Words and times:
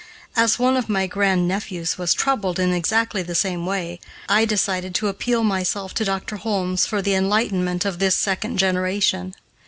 As 0.35 0.57
one 0.57 0.77
of 0.77 0.89
my 0.89 1.05
grand 1.05 1.47
nephews 1.47 1.95
was 1.99 2.15
troubled 2.15 2.57
in 2.57 2.73
exactly 2.73 3.21
the 3.21 3.35
same 3.35 3.67
way, 3.67 3.99
I 4.27 4.45
decided 4.45 4.95
to 4.95 5.09
appeal 5.09 5.43
myself 5.43 5.93
to 5.93 6.03
Dr. 6.03 6.37
Holmes 6.37 6.87
for 6.87 7.03
the 7.03 7.13
enlightenment 7.13 7.85
of 7.85 7.99
this 7.99 8.15
second 8.15 8.57
generation. 8.57 9.35